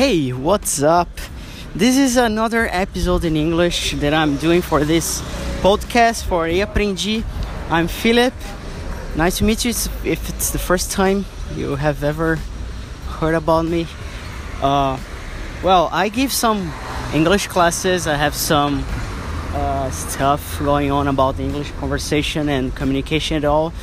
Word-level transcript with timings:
Hey, 0.00 0.32
what's 0.32 0.82
up? 0.82 1.10
This 1.74 1.98
is 1.98 2.16
another 2.16 2.66
episode 2.72 3.22
in 3.22 3.36
English 3.36 3.92
that 4.00 4.14
I'm 4.14 4.38
doing 4.38 4.62
for 4.62 4.82
this 4.82 5.20
podcast 5.60 6.24
for 6.24 6.48
Aprendi. 6.48 7.22
I'm 7.68 7.86
Philip. 7.86 8.32
Nice 9.14 9.36
to 9.36 9.44
meet 9.44 9.66
you 9.66 9.72
if 10.02 10.30
it's 10.30 10.52
the 10.52 10.58
first 10.58 10.90
time 10.90 11.26
you 11.54 11.76
have 11.76 12.02
ever 12.02 12.36
heard 13.18 13.34
about 13.34 13.66
me. 13.66 13.86
Uh, 14.62 14.98
well, 15.62 15.90
I 15.92 16.08
give 16.08 16.32
some 16.32 16.72
English 17.12 17.48
classes, 17.48 18.06
I 18.06 18.14
have 18.14 18.34
some 18.34 18.82
uh, 19.52 19.90
stuff 19.90 20.60
going 20.60 20.90
on 20.90 21.08
about 21.08 21.38
English 21.38 21.72
conversation 21.72 22.48
and 22.48 22.74
communication 22.74 23.36
at 23.36 23.44
all, 23.44 23.74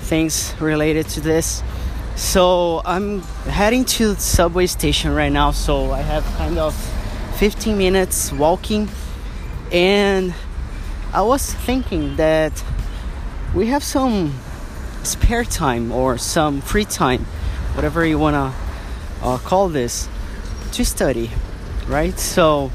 things 0.00 0.54
related 0.60 1.08
to 1.16 1.22
this. 1.22 1.62
So 2.16 2.80
I'm 2.84 3.22
heading 3.22 3.84
to 3.84 4.14
the 4.14 4.20
subway 4.20 4.66
station 4.66 5.12
right 5.12 5.32
now, 5.32 5.50
so 5.50 5.90
I 5.90 6.00
have 6.00 6.24
kind 6.36 6.58
of 6.58 6.72
15 7.38 7.76
minutes 7.76 8.32
walking, 8.32 8.88
and 9.72 10.32
I 11.12 11.22
was 11.22 11.52
thinking 11.52 12.14
that 12.14 12.62
we 13.52 13.66
have 13.66 13.82
some 13.82 14.32
spare 15.02 15.44
time 15.44 15.90
or 15.90 16.16
some 16.16 16.60
free 16.60 16.84
time, 16.84 17.24
whatever 17.74 18.06
you 18.06 18.16
wanna 18.16 18.54
uh, 19.20 19.38
call 19.38 19.68
this, 19.68 20.08
to 20.70 20.84
study, 20.84 21.30
right? 21.88 22.16
So 22.16 22.70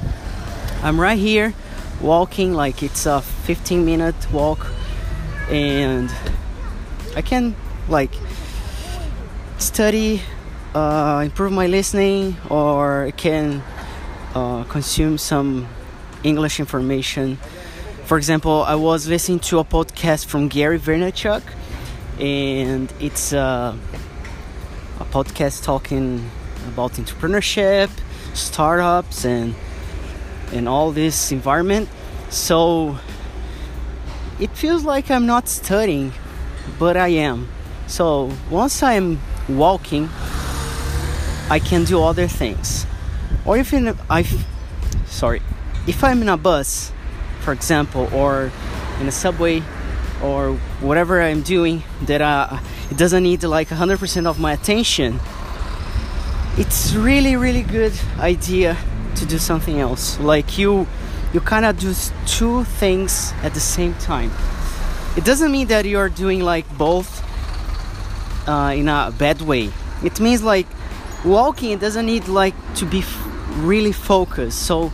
I'm 0.83 0.99
right 0.99 1.17
here 1.17 1.53
walking, 2.02 2.53
like 2.53 2.83
it's 2.83 3.05
a 3.05 3.21
15 3.21 3.85
minute 3.85 4.31
walk, 4.33 4.67
and 5.49 6.11
I 7.16 7.21
can 7.21 7.55
like 7.88 8.11
study, 9.80 10.22
uh, 10.75 11.22
improve 11.23 11.53
my 11.53 11.66
listening, 11.66 12.35
or 12.49 13.13
can 13.16 13.63
uh, 14.36 14.61
consume 14.66 15.17
some 15.17 15.66
English 16.21 16.59
information. 16.59 17.38
For 18.03 18.17
example, 18.17 18.63
I 18.63 18.75
was 18.75 19.08
listening 19.08 19.39
to 19.47 19.59
a 19.59 19.63
podcast 19.63 20.25
from 20.25 20.49
Gary 20.49 20.77
Vaynerchuk, 20.77 21.44
and 22.19 22.91
it's 22.99 23.31
uh, 23.31 23.73
a 24.99 25.05
podcast 25.05 25.63
talking 25.63 26.30
about 26.67 26.91
entrepreneurship, 26.99 27.89
startups, 28.33 29.23
and 29.23 29.55
and 30.52 30.67
all 30.67 30.91
this 30.91 31.31
environment. 31.31 31.88
So 32.30 32.97
it 34.41 34.52
feels 34.58 34.83
like 34.83 35.09
I'm 35.09 35.25
not 35.25 35.47
studying, 35.47 36.11
but 36.77 36.97
I 36.97 37.08
am. 37.30 37.47
So 37.88 38.33
once 38.52 38.83
I'm 38.83 39.19
walking, 39.58 40.09
I 41.50 41.59
can 41.59 41.83
do 41.83 42.03
other 42.03 42.28
things. 42.28 42.86
Or 43.45 43.58
if 43.58 43.73
in 43.73 43.95
I, 44.09 44.23
sorry, 45.05 45.42
if 45.88 46.03
I'm 46.03 46.22
in 46.22 46.30
a 46.30 46.38
bus, 46.38 46.92
for 47.42 47.53
example, 47.53 48.09
or 48.14 48.52
in 49.00 49.08
a 49.08 49.11
subway, 49.11 49.64
or 50.22 50.53
whatever 50.81 51.22
I'm 51.22 51.42
doing 51.42 51.83
that 52.03 52.22
uh, 52.22 52.59
it 52.92 52.97
doesn't 52.97 53.23
need 53.23 53.44
like 53.44 53.70
100% 53.70 54.25
of 54.25 54.39
my 54.39 54.53
attention, 54.53 55.20
it's 56.58 56.94
really 56.94 57.36
really 57.36 57.64
good 57.64 57.94
idea 58.20 58.77
to 59.16 59.25
do 59.25 59.38
something 59.38 59.80
else. 59.80 60.20
Like 60.20 60.58
you, 60.58 60.88
you 61.33 61.39
kind 61.39 61.66
of 61.66 61.80
do 61.80 61.94
two 62.25 62.64
things 62.64 63.33
at 63.44 63.53
the 63.53 63.59
same 63.59 63.94
time. 63.95 64.31
It 65.17 65.25
doesn't 65.25 65.52
mean 65.52 65.67
that 65.67 65.86
you're 65.86 66.09
doing 66.09 66.42
like 66.42 66.66
both 66.77 67.23
uh, 68.50 68.73
in 68.75 68.89
a 68.89 69.14
bad 69.17 69.42
way. 69.42 69.69
It 70.03 70.19
means 70.19 70.42
like 70.42 70.66
walking 71.23 71.72
it 71.72 71.80
doesn't 71.80 72.05
need 72.05 72.28
like 72.28 72.55
to 72.75 72.86
be 72.86 73.04
really 73.58 73.92
focused. 73.92 74.65
So 74.65 74.92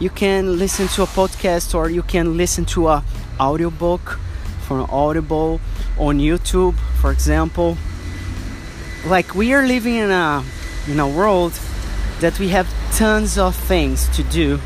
you 0.00 0.10
can 0.10 0.58
listen 0.58 0.88
to 0.88 1.02
a 1.02 1.06
podcast 1.06 1.74
or 1.74 1.88
you 1.88 2.02
can 2.02 2.36
listen 2.36 2.64
to 2.66 2.88
a 2.88 3.04
audiobook 3.38 4.18
from 4.66 4.88
Audible 4.90 5.60
on 5.98 6.18
YouTube, 6.18 6.74
for 7.00 7.12
example. 7.12 7.76
Like 9.06 9.34
we 9.34 9.54
are 9.54 9.66
living 9.66 9.94
in 9.94 10.10
a 10.10 10.42
in 10.88 10.98
a 10.98 11.08
world 11.08 11.52
that 12.20 12.38
we 12.38 12.48
have 12.48 12.66
tons 12.96 13.38
of 13.38 13.54
things 13.54 14.08
to 14.16 14.22
do 14.24 14.58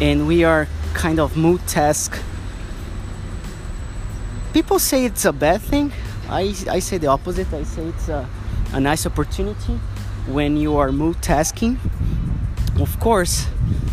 and 0.00 0.26
we 0.26 0.44
are 0.44 0.66
kind 0.92 1.20
of 1.20 1.34
multitask. 1.34 2.18
People 4.52 4.78
say 4.78 5.04
it's 5.04 5.24
a 5.24 5.32
bad 5.32 5.60
thing, 5.62 5.92
I, 6.28 6.54
I 6.70 6.78
say 6.78 6.98
the 6.98 7.08
opposite. 7.08 7.52
I 7.52 7.64
say 7.64 7.84
it's 7.84 8.08
a, 8.08 8.28
a 8.72 8.80
nice 8.80 9.06
opportunity 9.06 9.74
when 10.26 10.56
you 10.56 10.76
are 10.76 10.88
multitasking. 10.88 11.78
Of 12.80 12.98
course, 12.98 13.46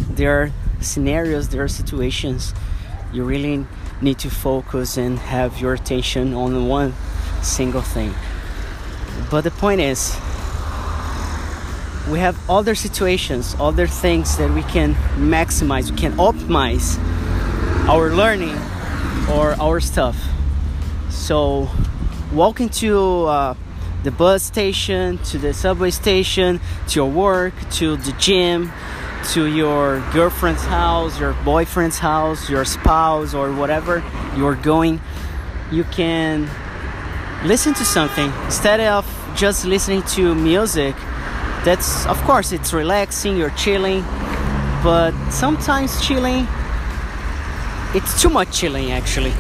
there 0.10 0.42
are 0.42 0.52
scenarios, 0.80 1.50
there 1.50 1.64
are 1.64 1.68
situations 1.68 2.54
you 3.14 3.24
really 3.24 3.66
need 4.02 4.18
to 4.20 4.30
focus 4.30 4.98
and 4.98 5.20
have 5.20 5.60
your 5.60 5.74
attention 5.74 6.34
on 6.34 6.68
one 6.68 6.94
single 7.42 7.82
thing. 7.82 8.14
But 9.30 9.42
the 9.42 9.52
point 9.52 9.82
is, 9.82 10.16
we 12.10 12.20
have 12.20 12.38
other 12.50 12.76
situations, 12.76 13.56
other 13.60 13.88
things 13.88 14.38
that 14.38 14.50
we 14.52 14.64
can 14.64 14.96
maximize, 15.16 15.92
we 15.92 15.98
can 15.98 16.14
optimize 16.14 16.98
our 17.88 18.10
learning 18.10 18.58
or 19.30 19.54
our 19.62 19.80
stuff. 19.80 20.18
So 21.10 21.70
walking 22.34 22.70
to 22.70 23.26
uh, 23.26 23.56
the 24.04 24.12
bus 24.12 24.44
station, 24.44 25.18
to 25.20 25.38
the 25.38 25.54
subway 25.54 25.92
station, 25.92 26.60
to 26.88 27.00
your 27.00 27.10
work, 27.10 27.54
to 27.72 27.98
the 27.98 28.12
gym, 28.14 28.72
to 29.30 29.46
your 29.46 30.04
girlfriend's 30.14 30.64
house, 30.64 31.20
your 31.20 31.34
boyfriend's 31.46 32.00
house, 32.00 32.50
your 32.50 32.66
spouse, 32.66 33.34
or 33.34 33.52
whatever 33.54 34.04
you're 34.36 34.56
going, 34.56 35.00
you 35.72 35.84
can 35.86 36.50
listen 37.46 37.74
to 37.74 37.86
something 37.86 38.32
instead 38.46 38.80
of 38.80 39.06
just 39.36 39.66
listening 39.66 40.02
to 40.04 40.34
music. 40.36 40.96
That's, 41.64 42.06
of 42.08 42.20
course, 42.24 42.52
it's 42.52 42.74
relaxing, 42.74 43.38
you're 43.38 43.52
chilling, 43.52 44.02
but 44.84 45.14
sometimes 45.30 46.02
chilling, 46.06 46.48
it's 47.94 48.20
too 48.22 48.30
much 48.30 48.52
chilling 48.52 48.92
actually. 48.92 49.34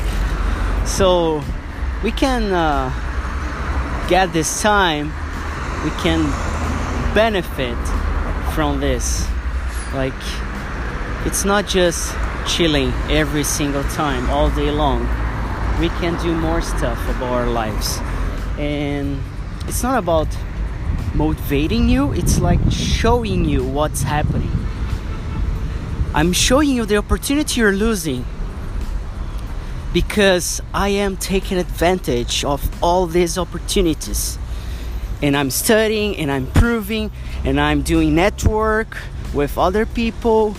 So, 0.85 1.43
we 2.03 2.11
can 2.11 2.51
uh, 2.51 2.89
get 4.09 4.33
this 4.33 4.61
time. 4.61 5.07
We 5.83 5.91
can 6.01 6.23
benefit 7.13 7.77
from 8.53 8.79
this. 8.79 9.27
Like 9.93 10.13
it's 11.25 11.45
not 11.45 11.67
just 11.67 12.15
chilling 12.47 12.91
every 13.09 13.43
single 13.43 13.83
time 13.83 14.29
all 14.29 14.49
day 14.49 14.71
long. 14.71 15.01
We 15.79 15.89
can 15.89 16.21
do 16.21 16.35
more 16.35 16.61
stuff 16.61 16.99
about 17.09 17.31
our 17.31 17.47
lives. 17.47 17.99
And 18.57 19.21
it's 19.67 19.83
not 19.83 19.97
about 19.97 20.27
motivating 21.13 21.89
you 21.89 22.13
it's 22.13 22.39
like 22.39 22.59
showing 22.71 23.45
you 23.45 23.63
what's 23.63 24.01
happening. 24.01 24.51
I'm 26.13 26.33
showing 26.33 26.69
you 26.69 26.85
the 26.85 26.97
opportunity 26.97 27.59
you're 27.59 27.73
losing 27.73 28.25
because 29.93 30.61
I 30.73 30.89
am 30.89 31.17
taking 31.17 31.57
advantage 31.57 32.45
of 32.45 32.61
all 32.81 33.07
these 33.07 33.37
opportunities. 33.37 34.37
And 35.21 35.35
I'm 35.35 35.51
studying 35.51 36.17
and 36.17 36.31
I'm 36.31 36.47
proving 36.47 37.11
and 37.43 37.59
I'm 37.59 37.81
doing 37.81 38.15
network 38.15 38.97
with 39.33 39.57
other 39.57 39.85
people. 39.85 40.55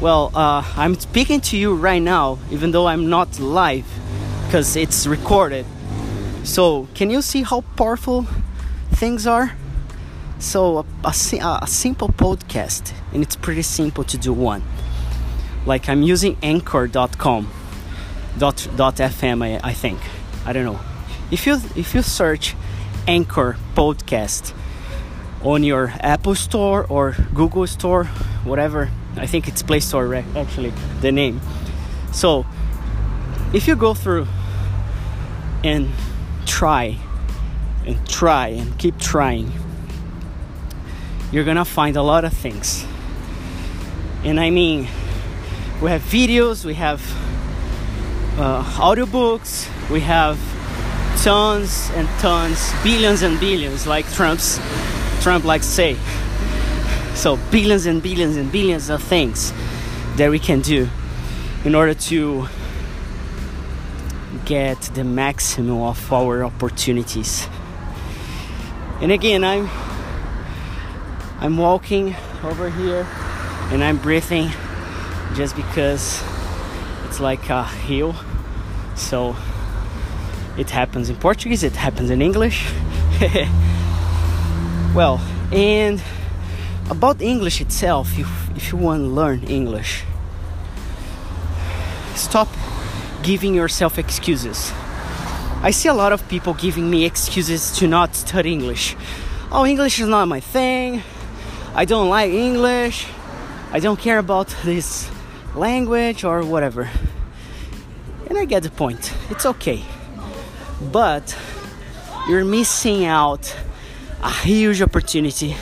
Well, 0.00 0.32
uh, 0.34 0.64
I'm 0.76 0.96
speaking 0.96 1.40
to 1.42 1.56
you 1.56 1.74
right 1.74 2.02
now, 2.02 2.38
even 2.50 2.72
though 2.72 2.86
I'm 2.86 3.08
not 3.08 3.38
live 3.38 3.86
because 4.46 4.76
it's 4.76 5.06
recorded. 5.06 5.64
So, 6.44 6.88
can 6.94 7.08
you 7.08 7.22
see 7.22 7.42
how 7.42 7.60
powerful 7.76 8.26
things 8.90 9.28
are? 9.28 9.52
So, 10.40 10.78
a, 10.78 10.84
a, 11.04 11.58
a 11.62 11.66
simple 11.68 12.08
podcast, 12.08 12.92
and 13.12 13.22
it's 13.22 13.36
pretty 13.36 13.62
simple 13.62 14.02
to 14.02 14.18
do 14.18 14.32
one. 14.32 14.64
Like, 15.64 15.88
I'm 15.88 16.02
using 16.02 16.36
anchor.com 16.42 17.48
dot 18.38 18.68
dot 18.76 18.96
fm 18.96 19.42
I, 19.44 19.60
I 19.62 19.72
think. 19.72 20.00
I 20.44 20.52
don't 20.52 20.64
know. 20.64 20.80
If 21.30 21.46
you 21.46 21.54
if 21.76 21.94
you 21.94 22.02
search 22.02 22.54
anchor 23.06 23.56
podcast 23.74 24.52
on 25.42 25.64
your 25.64 25.92
apple 26.00 26.34
store 26.34 26.86
or 26.88 27.16
google 27.34 27.66
store 27.66 28.04
whatever 28.44 28.88
i 29.16 29.26
think 29.26 29.48
it's 29.48 29.60
play 29.60 29.80
store 29.80 30.14
actually 30.36 30.72
the 31.00 31.10
name. 31.10 31.40
So 32.12 32.46
if 33.52 33.66
you 33.66 33.76
go 33.76 33.94
through 33.94 34.26
and 35.64 35.88
try 36.46 36.96
and 37.86 38.08
try 38.08 38.48
and 38.48 38.78
keep 38.78 38.98
trying 38.98 39.50
you're 41.32 41.44
gonna 41.44 41.64
find 41.64 41.96
a 41.96 42.02
lot 42.02 42.24
of 42.24 42.32
things. 42.32 42.84
And 44.24 44.38
i 44.38 44.50
mean 44.50 44.86
we 45.80 45.90
have 45.90 46.02
videos 46.02 46.64
we 46.64 46.74
have 46.74 47.00
uh, 48.38 48.62
audiobooks, 48.78 49.68
we 49.90 50.00
have 50.00 50.38
tons 51.22 51.90
and 51.94 52.08
tons, 52.18 52.72
billions 52.82 53.22
and 53.22 53.38
billions, 53.38 53.86
like 53.86 54.10
Trump's 54.12 54.58
Trump 55.22 55.44
likes 55.44 55.66
to 55.66 55.72
say. 55.72 55.96
So, 57.14 57.36
billions 57.50 57.86
and 57.86 58.02
billions 58.02 58.36
and 58.36 58.50
billions 58.50 58.90
of 58.90 59.02
things 59.02 59.52
that 60.16 60.30
we 60.30 60.38
can 60.38 60.60
do 60.60 60.88
in 61.64 61.74
order 61.74 61.94
to 61.94 62.46
get 64.44 64.80
the 64.94 65.04
maximum 65.04 65.80
of 65.80 66.12
our 66.12 66.44
opportunities. 66.44 67.46
And 69.00 69.12
again, 69.12 69.44
I'm 69.44 69.68
I'm 71.38 71.56
walking 71.56 72.16
over 72.42 72.70
here 72.70 73.06
and 73.70 73.82
I'm 73.82 73.98
breathing 73.98 74.50
just 75.34 75.56
because 75.56 76.22
like 77.22 77.48
a 77.48 77.64
hill. 77.64 78.14
So 78.96 79.36
it 80.58 80.68
happens 80.70 81.08
in 81.08 81.16
Portuguese, 81.16 81.62
it 81.62 81.76
happens 81.76 82.10
in 82.10 82.20
English. 82.20 82.70
well, 84.94 85.20
and 85.50 86.02
about 86.90 87.22
English 87.22 87.60
itself, 87.60 88.18
if, 88.18 88.28
if 88.56 88.72
you 88.72 88.78
want 88.78 89.02
to 89.02 89.06
learn 89.06 89.44
English, 89.44 90.04
stop 92.14 92.48
giving 93.22 93.54
yourself 93.54 93.98
excuses. 93.98 94.72
I 95.62 95.70
see 95.70 95.88
a 95.88 95.94
lot 95.94 96.12
of 96.12 96.28
people 96.28 96.54
giving 96.54 96.90
me 96.90 97.04
excuses 97.04 97.70
to 97.78 97.86
not 97.86 98.16
study 98.16 98.52
English. 98.52 98.96
Oh, 99.50 99.64
English 99.64 100.00
is 100.00 100.08
not 100.08 100.26
my 100.26 100.40
thing. 100.40 101.02
I 101.74 101.84
don't 101.84 102.08
like 102.08 102.32
English. 102.32 103.06
I 103.70 103.78
don't 103.80 103.98
care 103.98 104.18
about 104.18 104.48
this 104.64 105.08
language 105.54 106.24
or 106.24 106.42
whatever. 106.44 106.88
And 108.28 108.38
I 108.38 108.44
get 108.44 108.62
the 108.62 108.70
point. 108.70 109.12
It's 109.30 109.44
okay. 109.46 109.84
But 110.90 111.36
you're 112.28 112.44
missing 112.44 113.04
out 113.04 113.54
a 114.22 114.30
huge 114.30 114.80
opportunity 114.80 115.56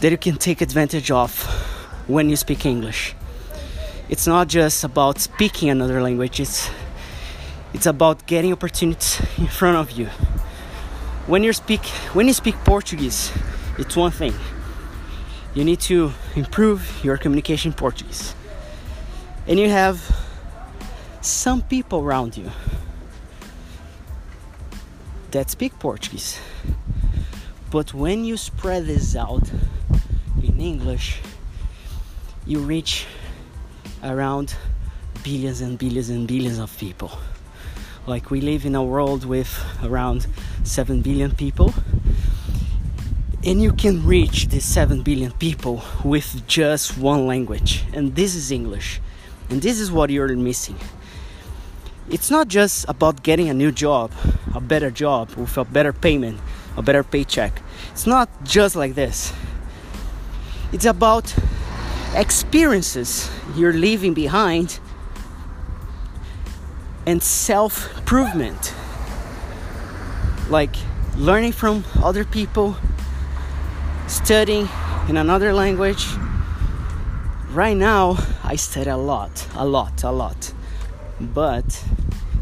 that 0.00 0.10
you 0.10 0.18
can 0.18 0.36
take 0.36 0.60
advantage 0.60 1.10
of 1.10 1.44
when 2.06 2.28
you 2.28 2.36
speak 2.36 2.66
English. 2.66 3.14
It's 4.08 4.26
not 4.26 4.48
just 4.48 4.82
about 4.82 5.18
speaking 5.20 5.70
another 5.70 6.02
language, 6.02 6.40
it's 6.40 6.68
it's 7.72 7.86
about 7.86 8.26
getting 8.26 8.52
opportunities 8.52 9.20
in 9.38 9.46
front 9.46 9.76
of 9.76 9.92
you. 9.92 10.06
When 11.26 11.44
you 11.44 11.52
speak 11.52 11.84
when 12.12 12.26
you 12.26 12.32
speak 12.32 12.56
Portuguese, 12.64 13.30
it's 13.78 13.96
one 13.96 14.10
thing. 14.10 14.34
You 15.54 15.64
need 15.64 15.80
to 15.80 16.12
improve 16.34 17.00
your 17.04 17.16
communication 17.16 17.72
Portuguese. 17.72 18.34
And 19.50 19.58
you 19.58 19.68
have 19.68 20.00
some 21.20 21.62
people 21.62 21.98
around 21.98 22.36
you 22.36 22.52
that 25.32 25.50
speak 25.50 25.76
Portuguese. 25.80 26.38
But 27.68 27.92
when 27.92 28.24
you 28.24 28.36
spread 28.36 28.86
this 28.86 29.16
out 29.16 29.50
in 30.40 30.60
English, 30.60 31.20
you 32.46 32.60
reach 32.60 33.06
around 34.04 34.54
billions 35.24 35.60
and 35.62 35.76
billions 35.76 36.10
and 36.10 36.28
billions 36.28 36.60
of 36.60 36.78
people. 36.78 37.10
Like 38.06 38.30
we 38.30 38.40
live 38.40 38.64
in 38.64 38.76
a 38.76 38.84
world 38.84 39.24
with 39.24 39.52
around 39.82 40.28
7 40.62 41.02
billion 41.02 41.34
people, 41.34 41.74
and 43.44 43.60
you 43.60 43.72
can 43.72 44.06
reach 44.06 44.46
these 44.46 44.64
7 44.64 45.02
billion 45.02 45.32
people 45.32 45.82
with 46.04 46.46
just 46.46 46.96
one 46.96 47.26
language, 47.26 47.82
and 47.92 48.14
this 48.14 48.36
is 48.36 48.52
English. 48.52 49.00
And 49.50 49.60
this 49.60 49.80
is 49.80 49.90
what 49.92 50.10
you're 50.10 50.34
missing 50.36 50.78
it's 52.10 52.30
not 52.30 52.48
just 52.48 52.84
about 52.88 53.22
getting 53.22 53.48
a 53.48 53.54
new 53.54 53.70
job, 53.70 54.10
a 54.54 54.60
better 54.60 54.90
job 54.90 55.30
with 55.36 55.56
a 55.56 55.64
better 55.64 55.92
payment, 55.92 56.40
a 56.76 56.82
better 56.82 57.04
paycheck. 57.04 57.62
It's 57.92 58.06
not 58.06 58.28
just 58.42 58.74
like 58.74 58.96
this. 58.96 59.32
It's 60.72 60.84
about 60.84 61.32
experiences 62.14 63.30
you're 63.54 63.72
leaving 63.72 64.12
behind 64.12 64.80
and 67.06 67.22
self 67.22 67.96
improvement. 67.96 68.74
Like 70.48 70.74
learning 71.16 71.52
from 71.52 71.84
other 72.02 72.24
people, 72.24 72.76
studying 74.08 74.68
in 75.08 75.16
another 75.16 75.52
language. 75.52 76.06
Right 77.52 77.76
now, 77.76 78.16
I 78.50 78.56
study 78.56 78.90
a 78.90 78.96
lot, 78.96 79.46
a 79.54 79.64
lot, 79.64 80.02
a 80.02 80.10
lot. 80.10 80.52
But 81.20 81.84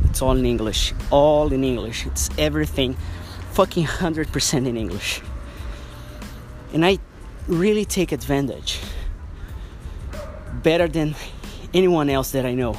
it's 0.05 0.23
all 0.23 0.39
in 0.39 0.47
English. 0.47 0.95
All 1.11 1.53
in 1.53 1.63
English. 1.63 2.07
It's 2.07 2.31
everything 2.39 2.97
fucking 3.53 3.85
100% 3.85 4.67
in 4.67 4.79
English. 4.79 5.21
And 6.73 6.83
I 6.87 6.99
really 7.47 7.85
take 7.85 8.11
advantage 8.11 8.81
better 10.63 10.89
than 10.89 11.15
anyone 11.75 12.09
else 12.09 12.31
that 12.31 12.47
I 12.47 12.55
know 12.55 12.75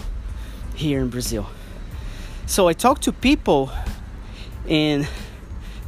here 0.74 1.00
in 1.00 1.10
Brazil. 1.10 1.46
So 2.48 2.68
I 2.68 2.74
talk 2.74 3.00
to 3.02 3.12
people 3.12 3.70
and 4.68 5.08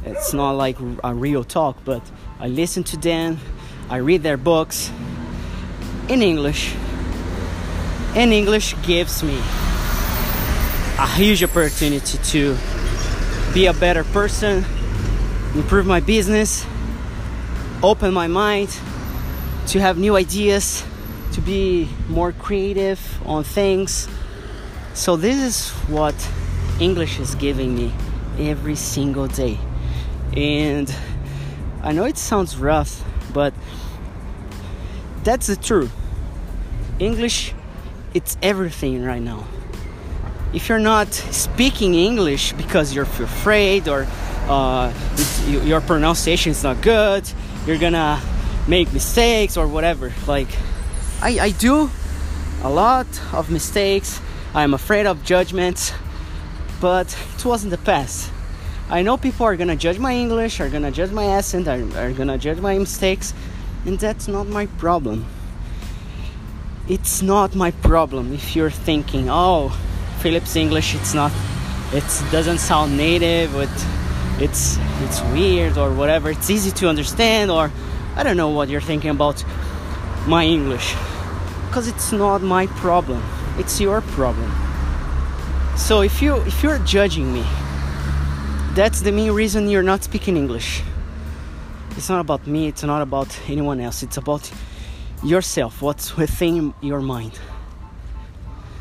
it's 0.04 0.32
not 0.32 0.52
like 0.52 0.76
a 1.02 1.12
real 1.12 1.42
talk, 1.42 1.78
but 1.84 2.08
I 2.38 2.46
listen 2.46 2.84
to 2.84 2.96
them, 2.96 3.40
I 3.90 3.96
read 3.96 4.22
their 4.22 4.36
books 4.36 4.92
in 6.08 6.22
English. 6.22 6.72
And 8.14 8.30
English 8.32 8.74
gives 8.82 9.22
me 9.22 9.38
a 10.98 11.06
huge 11.14 11.42
opportunity 11.42 12.18
to 12.18 12.56
be 13.54 13.66
a 13.66 13.72
better 13.72 14.04
person, 14.04 14.64
improve 15.54 15.86
my 15.86 16.00
business, 16.00 16.66
open 17.82 18.12
my 18.12 18.26
mind, 18.26 18.68
to 19.68 19.80
have 19.80 19.96
new 19.96 20.14
ideas, 20.16 20.84
to 21.32 21.40
be 21.40 21.88
more 22.08 22.32
creative 22.32 23.00
on 23.24 23.44
things. 23.44 24.08
So, 24.92 25.16
this 25.16 25.36
is 25.36 25.70
what 25.88 26.14
English 26.80 27.18
is 27.18 27.34
giving 27.36 27.74
me 27.74 27.94
every 28.38 28.76
single 28.76 29.26
day. 29.26 29.58
And 30.36 30.94
I 31.82 31.92
know 31.92 32.04
it 32.04 32.18
sounds 32.18 32.58
rough, 32.58 33.02
but 33.32 33.54
that's 35.24 35.46
the 35.46 35.56
truth. 35.56 35.92
English, 36.98 37.54
it's 38.14 38.36
everything 38.42 39.02
right 39.04 39.22
now 39.22 39.46
if 40.52 40.68
you're 40.68 40.78
not 40.78 41.12
speaking 41.12 41.94
English 41.94 42.52
because 42.52 42.94
you're 42.94 43.04
afraid 43.04 43.88
or 43.88 44.06
uh, 44.48 44.92
your 45.46 45.80
pronunciation 45.80 46.52
is 46.52 46.62
not 46.62 46.80
good, 46.82 47.28
you're 47.66 47.78
gonna 47.78 48.20
make 48.68 48.92
mistakes 48.92 49.56
or 49.56 49.66
whatever. 49.66 50.12
Like, 50.26 50.48
I, 51.22 51.38
I 51.38 51.50
do 51.50 51.90
a 52.62 52.70
lot 52.70 53.06
of 53.32 53.50
mistakes. 53.50 54.20
I'm 54.54 54.74
afraid 54.74 55.06
of 55.06 55.24
judgments, 55.24 55.92
but 56.80 57.16
it 57.34 57.44
wasn't 57.44 57.70
the 57.70 57.78
past. 57.78 58.30
I 58.90 59.00
know 59.00 59.16
people 59.16 59.46
are 59.46 59.56
gonna 59.56 59.76
judge 59.76 59.98
my 59.98 60.14
English, 60.14 60.60
are 60.60 60.68
gonna 60.68 60.90
judge 60.90 61.12
my 61.12 61.26
accent, 61.26 61.66
are, 61.66 61.82
are 61.96 62.12
gonna 62.12 62.36
judge 62.36 62.60
my 62.60 62.76
mistakes, 62.76 63.32
and 63.86 63.98
that's 63.98 64.28
not 64.28 64.46
my 64.48 64.66
problem. 64.66 65.24
It's 66.88 67.22
not 67.22 67.54
my 67.54 67.70
problem 67.70 68.32
if 68.32 68.56
you're 68.56 68.70
thinking, 68.70 69.28
oh, 69.30 69.68
Philip's 70.18 70.56
English 70.56 70.94
it's 70.96 71.14
not 71.14 71.30
it 71.92 72.04
doesn't 72.32 72.58
sound 72.58 72.96
native 72.96 73.54
it, 73.54 73.68
it's 74.42 74.78
it's 75.00 75.20
weird 75.32 75.78
or 75.78 75.92
whatever. 75.92 76.30
It's 76.30 76.50
easy 76.50 76.72
to 76.72 76.88
understand 76.88 77.52
or 77.52 77.70
I 78.16 78.24
don't 78.24 78.36
know 78.36 78.48
what 78.48 78.68
you're 78.68 78.80
thinking 78.80 79.10
about 79.10 79.44
my 80.26 80.44
English 80.44 80.94
because 81.66 81.86
it's 81.86 82.10
not 82.10 82.42
my 82.42 82.66
problem. 82.66 83.22
It's 83.58 83.80
your 83.80 84.00
problem. 84.00 84.50
So 85.76 86.02
if 86.02 86.20
you 86.20 86.34
if 86.42 86.64
you're 86.64 86.78
judging 86.80 87.32
me 87.32 87.44
that's 88.74 89.02
the 89.02 89.12
main 89.12 89.30
reason 89.30 89.68
you're 89.68 89.84
not 89.84 90.02
speaking 90.02 90.36
English. 90.36 90.82
It's 91.96 92.08
not 92.08 92.20
about 92.20 92.44
me 92.48 92.66
it's 92.66 92.82
not 92.82 93.02
about 93.02 93.38
anyone 93.48 93.78
else. 93.78 94.02
It's 94.02 94.16
about 94.16 94.50
yourself 95.22 95.82
what's 95.82 96.16
within 96.16 96.74
your 96.80 97.00
mind 97.00 97.38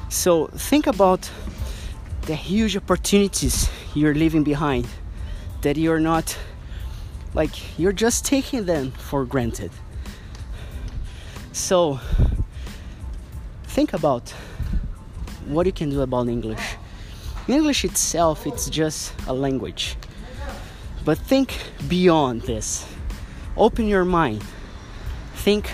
so 0.09 0.47
think 0.47 0.87
about 0.87 1.29
the 2.23 2.35
huge 2.35 2.75
opportunities 2.75 3.69
you're 3.95 4.13
leaving 4.13 4.43
behind 4.43 4.87
that 5.61 5.77
you're 5.77 5.99
not 5.99 6.37
like 7.33 7.79
you're 7.79 7.93
just 7.93 8.25
taking 8.25 8.65
them 8.65 8.91
for 8.91 9.25
granted. 9.25 9.71
So 11.53 11.99
think 13.63 13.93
about 13.93 14.29
what 15.45 15.65
you 15.65 15.71
can 15.71 15.89
do 15.89 16.01
about 16.01 16.27
English. 16.27 16.75
English 17.47 17.85
itself 17.85 18.45
it's 18.45 18.69
just 18.69 19.13
a 19.27 19.33
language. 19.33 19.95
But 21.03 21.17
think 21.17 21.57
beyond 21.87 22.43
this. 22.43 22.85
Open 23.57 23.87
your 23.87 24.05
mind. 24.05 24.43
Think 25.35 25.71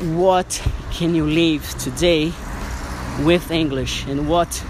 what 0.00 0.62
can 0.90 1.14
you 1.14 1.26
live 1.26 1.62
today 1.78 2.32
with 3.22 3.50
English 3.50 4.06
and 4.08 4.26
what 4.28 4.64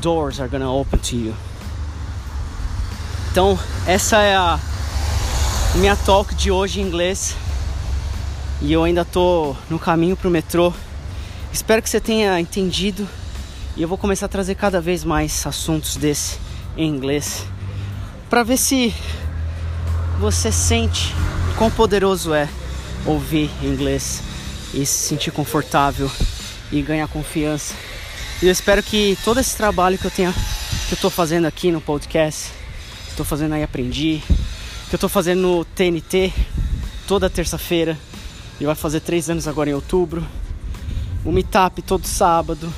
doors 0.00 0.40
are 0.40 0.48
gonna 0.48 0.72
open 0.72 0.98
to 0.98 1.16
you. 1.16 1.34
Então, 3.30 3.58
essa 3.86 4.18
é 4.18 4.34
a 4.34 4.58
minha 5.76 5.94
talk 5.94 6.34
de 6.34 6.50
hoje 6.50 6.80
em 6.80 6.84
inglês. 6.84 7.36
E 8.60 8.72
eu 8.72 8.82
ainda 8.82 9.04
tô 9.04 9.54
no 9.70 9.78
caminho 9.78 10.16
pro 10.16 10.28
metrô. 10.28 10.72
Espero 11.52 11.80
que 11.80 11.88
você 11.88 12.00
tenha 12.00 12.40
entendido. 12.40 13.08
E 13.76 13.82
eu 13.82 13.88
vou 13.88 13.96
começar 13.96 14.26
a 14.26 14.28
trazer 14.28 14.56
cada 14.56 14.80
vez 14.80 15.04
mais 15.04 15.46
assuntos 15.46 15.96
desse 15.96 16.38
em 16.76 16.88
inglês 16.88 17.46
para 18.28 18.42
ver 18.42 18.56
se 18.56 18.92
você 20.18 20.50
sente 20.50 21.14
quão 21.56 21.70
poderoso 21.70 22.34
é 22.34 22.48
ouvir 23.08 23.50
inglês 23.62 24.22
e 24.74 24.84
se 24.84 25.08
sentir 25.08 25.30
confortável 25.30 26.10
e 26.70 26.82
ganhar 26.82 27.08
confiança. 27.08 27.74
E 28.42 28.46
eu 28.46 28.52
espero 28.52 28.82
que 28.82 29.16
todo 29.24 29.40
esse 29.40 29.56
trabalho 29.56 29.96
que 29.96 30.04
eu 30.04 30.10
tenha 30.10 30.32
que 30.88 30.94
eu 30.94 30.98
tô 30.98 31.10
fazendo 31.10 31.46
aqui 31.46 31.72
no 31.72 31.80
podcast, 31.80 32.50
estou 33.08 33.24
fazendo 33.24 33.54
aí 33.54 33.62
aprendi, 33.62 34.22
que 34.88 34.94
eu 34.94 34.98
tô 34.98 35.08
fazendo 35.08 35.40
no 35.40 35.64
TNT 35.64 36.32
toda 37.06 37.28
terça-feira 37.28 37.98
e 38.60 38.64
vai 38.64 38.74
fazer 38.74 39.00
três 39.00 39.28
anos 39.28 39.48
agora 39.48 39.70
em 39.70 39.74
outubro. 39.74 40.26
O 41.24 41.32
meetup 41.32 41.82
todo 41.82 42.06
sábado. 42.06 42.72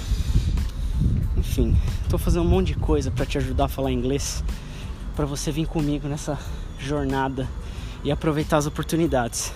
Enfim, 1.37 1.77
tô 2.09 2.19
fazendo 2.19 2.45
um 2.45 2.49
monte 2.49 2.69
de 2.69 2.75
coisa 2.75 3.11
para 3.11 3.27
te 3.27 3.39
ajudar 3.39 3.67
a 3.67 3.69
falar 3.69 3.93
inglês, 3.93 4.43
para 5.15 5.27
você 5.27 5.53
vir 5.53 5.67
comigo 5.67 6.09
nessa 6.09 6.39
jornada 6.79 7.49
e 8.03 8.11
aproveitar 8.11 8.57
as 8.57 8.67
oportunidades. 8.67 9.53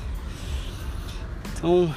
Então, 1.64 1.90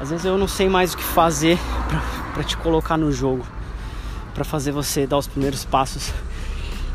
às 0.00 0.10
vezes 0.10 0.26
eu 0.26 0.36
não 0.36 0.48
sei 0.48 0.68
mais 0.68 0.94
o 0.94 0.96
que 0.96 1.02
fazer 1.04 1.56
para 2.34 2.42
te 2.42 2.56
colocar 2.56 2.96
no 2.96 3.12
jogo, 3.12 3.46
para 4.34 4.42
fazer 4.42 4.72
você 4.72 5.06
dar 5.06 5.16
os 5.16 5.28
primeiros 5.28 5.64
passos 5.64 6.12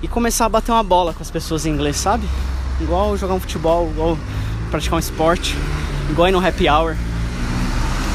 e 0.02 0.10
começar 0.10 0.46
a 0.46 0.50
bater 0.50 0.74
uma 0.74 0.84
bola 0.84 1.14
com 1.14 1.24
as 1.24 1.32
pessoas 1.32 1.66
em 1.66 1.70
inglês, 1.70 1.96
sabe? 1.96 2.28
Igual 2.82 3.16
jogar 3.16 3.34
um 3.34 3.40
futebol, 3.40 3.90
igual 3.92 4.18
praticar 4.70 4.98
um 4.98 5.00
esporte, 5.00 5.56
igual 6.10 6.28
ir 6.28 6.34
no 6.34 6.46
happy 6.46 6.68
hour. 6.68 6.98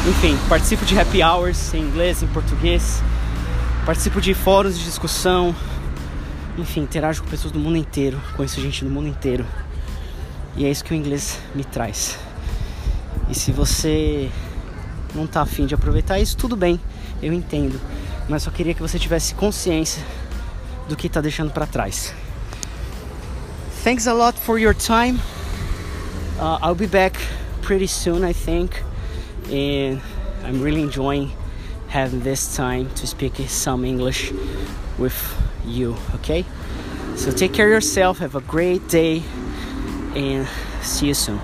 Enfim, 0.06 0.36
participo 0.46 0.84
de 0.84 1.00
happy 1.00 1.22
hours 1.22 1.72
em 1.72 1.80
inglês, 1.80 2.22
em 2.22 2.26
português, 2.26 3.02
participo 3.86 4.20
de 4.20 4.34
fóruns 4.34 4.78
de 4.78 4.84
discussão, 4.84 5.56
enfim, 6.58 6.82
interajo 6.82 7.22
com 7.22 7.30
pessoas 7.30 7.50
do 7.50 7.58
mundo 7.58 7.78
inteiro, 7.78 8.20
conheço 8.36 8.60
gente 8.60 8.84
do 8.84 8.90
mundo 8.90 9.08
inteiro. 9.08 9.46
E 10.54 10.66
é 10.66 10.70
isso 10.70 10.84
que 10.84 10.92
o 10.92 10.94
inglês 10.94 11.40
me 11.54 11.64
traz. 11.64 12.27
E 13.30 13.34
se 13.34 13.52
você 13.52 14.30
não 15.14 15.26
tá 15.26 15.42
afim 15.42 15.66
de 15.66 15.74
aproveitar 15.74 16.18
isso, 16.18 16.36
tudo 16.36 16.56
bem, 16.56 16.80
eu 17.22 17.32
entendo. 17.32 17.80
Mas 18.28 18.42
só 18.42 18.50
queria 18.50 18.74
que 18.74 18.80
você 18.80 18.98
tivesse 18.98 19.34
consciência 19.34 20.02
do 20.88 20.96
que 20.96 21.08
tá 21.08 21.20
deixando 21.20 21.50
para 21.52 21.66
trás. 21.66 22.14
Thanks 23.84 24.06
a 24.06 24.12
lot 24.12 24.38
for 24.38 24.58
your 24.58 24.74
time. 24.74 25.18
Uh, 26.38 26.58
I'll 26.62 26.74
be 26.74 26.86
back 26.86 27.18
pretty 27.62 27.86
soon, 27.86 28.24
I 28.24 28.32
think. 28.32 28.82
And 29.50 30.00
I'm 30.44 30.62
really 30.62 30.82
enjoying 30.82 31.32
having 31.88 32.20
this 32.20 32.54
time 32.54 32.90
to 32.96 33.06
speak 33.06 33.34
some 33.48 33.84
English 33.84 34.32
with 34.98 35.16
you, 35.64 35.96
okay? 36.16 36.44
So 37.16 37.30
take 37.30 37.52
care 37.52 37.66
of 37.66 37.72
yourself, 37.72 38.18
have 38.18 38.36
a 38.36 38.40
great 38.40 38.88
day, 38.88 39.22
and 40.14 40.46
see 40.82 41.08
you 41.08 41.14
soon. 41.14 41.40